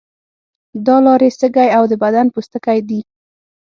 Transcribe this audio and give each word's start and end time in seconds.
دا 0.85 0.95
لارې 1.05 1.29
سږی 1.39 1.67
او 1.77 1.83
د 1.91 1.93
بدن 2.03 2.25
پوستکی 2.33 2.77
دي. 2.89 2.99